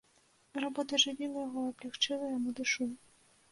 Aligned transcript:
Работа 0.63 0.91
ажывіла 0.99 1.37
яго 1.45 1.61
і 1.67 1.71
аблягчыла 1.75 2.33
яму 2.37 2.57
душу. 2.63 2.91